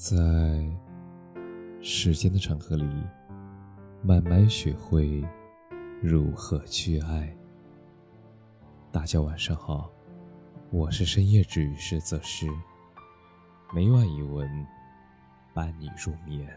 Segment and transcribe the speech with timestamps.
[0.00, 0.16] 在
[1.82, 2.88] 时间的长河里，
[4.02, 5.22] 慢慢学会
[6.00, 7.36] 如何去爱。
[8.90, 9.90] 大家晚上好，
[10.70, 12.48] 我是深夜治愈师泽师，
[13.74, 14.48] 每晚一文
[15.52, 16.48] 伴你入眠。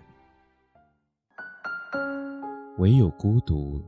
[2.77, 3.83] 唯有孤独，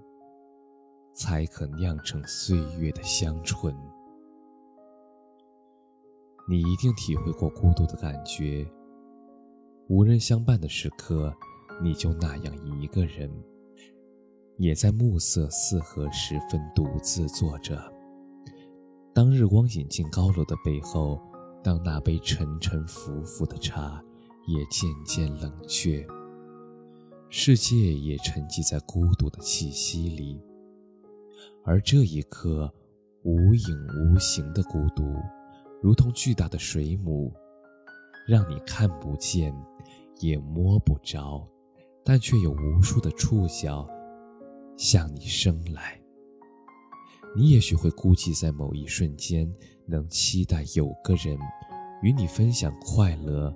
[1.14, 3.74] 才可酿成岁月的香醇。
[6.46, 8.70] 你一定体会过孤独的感觉。
[9.88, 11.32] 无人相伴的时刻，
[11.80, 13.30] 你就那样一个人，
[14.58, 17.80] 也在暮色四合时分独自坐着。
[19.14, 21.22] 当日光引进高楼的背后，
[21.64, 24.04] 当那杯沉沉浮浮的茶
[24.48, 26.04] 也渐渐冷却，
[27.30, 30.42] 世界也沉寂在孤独的气息里。
[31.64, 32.74] 而这一刻，
[33.22, 35.04] 无影无形的孤独，
[35.80, 37.32] 如同巨大的水母，
[38.28, 39.54] 让你看不见。
[40.22, 41.46] 也摸不着，
[42.02, 43.86] 但却有无数的触角
[44.78, 46.00] 向你升来。
[47.36, 49.46] 你也许会孤寂在某一瞬间，
[49.86, 51.38] 能期待有个人
[52.02, 53.54] 与你分享快乐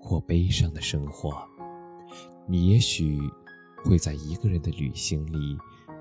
[0.00, 1.30] 或悲伤的生活。
[2.48, 3.20] 你也许
[3.84, 5.58] 会在一个人的旅行里，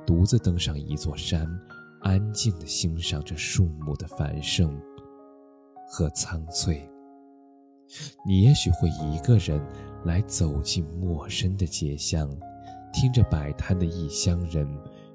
[0.08, 1.45] 独自登上一座山，
[1.99, 4.81] 安静地欣赏着树木的繁盛
[5.89, 6.89] 和苍翠。
[8.27, 9.61] 你也许会一个人
[10.03, 12.27] 来走进陌生的街巷，
[12.91, 14.67] 听着摆摊的异乡人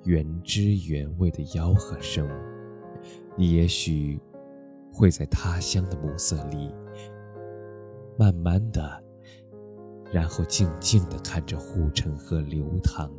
[0.04, 2.28] 原汁原味的吆喝声。
[3.36, 4.20] 你也许
[4.92, 6.72] 会在他乡的暮色里，
[8.16, 9.02] 慢慢的，
[10.12, 13.10] 然后静静的看着护城河流淌，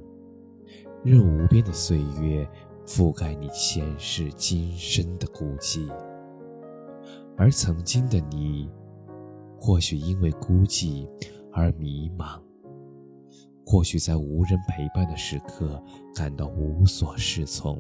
[1.04, 2.48] 任无边的岁月
[2.86, 5.86] 覆盖你前世今生的孤寂，
[7.36, 8.70] 而曾经的你。
[9.62, 11.08] 或许因为孤寂
[11.54, 12.42] 而迷茫，
[13.64, 15.80] 或许在无人陪伴的时刻
[16.16, 17.80] 感到无所适从。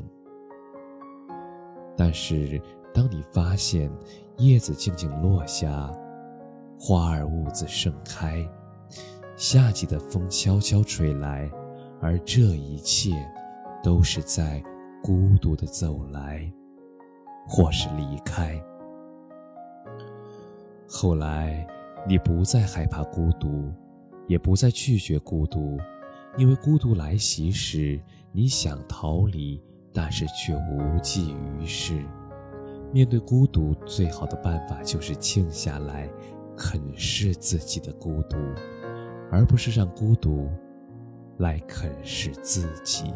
[1.98, 2.62] 但是，
[2.94, 3.92] 当你发现
[4.38, 5.92] 叶子静静落下，
[6.80, 8.48] 花儿兀自盛开，
[9.36, 11.50] 夏季的风悄悄吹来，
[12.00, 13.12] 而这一切
[13.84, 14.64] 都是在
[15.02, 16.48] 孤独的走来，
[17.48, 18.62] 或是离开。
[20.94, 21.66] 后来，
[22.06, 23.72] 你不再害怕孤独，
[24.28, 25.80] 也不再拒绝孤独，
[26.38, 27.98] 因为孤独来袭时，
[28.34, 29.64] 你想逃离，
[29.94, 32.04] 但是却无济于事。
[32.92, 36.10] 面对孤独，最好的办法就是静下来，
[36.58, 38.36] 啃噬自己的孤独，
[39.32, 40.50] 而不是让孤独
[41.38, 43.14] 来啃噬自己。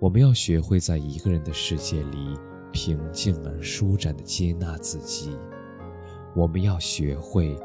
[0.00, 2.38] 我们要学会在一个人的世界里。
[2.72, 5.36] 平静而舒展的接纳自己，
[6.34, 7.56] 我们要学会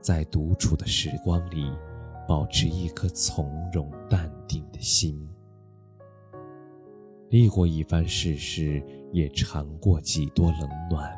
[0.00, 1.72] 在独处的时光里
[2.28, 5.28] 保持一颗从容淡定的心。
[7.30, 8.82] 历过一番世事，
[9.12, 11.10] 也尝过几多冷暖，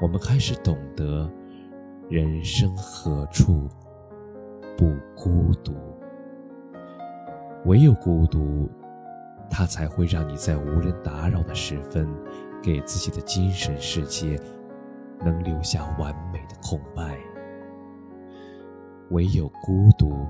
[0.00, 1.30] 我们开始懂得
[2.08, 3.68] 人生何处
[4.76, 5.74] 不孤独，
[7.64, 8.68] 唯有孤独。
[9.50, 12.08] 它才会让你在无人打扰的时分，
[12.62, 14.40] 给自己的精神世界
[15.18, 17.18] 能留下完美的空白。
[19.10, 20.26] 唯有孤独，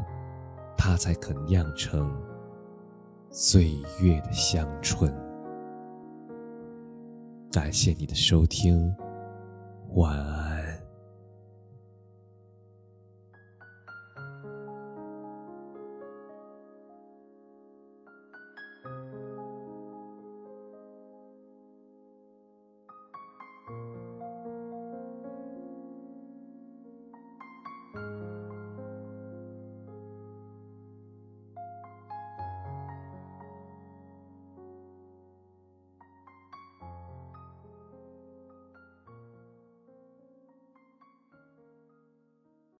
[0.76, 2.10] 它才肯酿成
[3.28, 5.14] 岁月的香醇。
[7.52, 8.94] 感谢你的收听，
[9.94, 10.49] 晚安。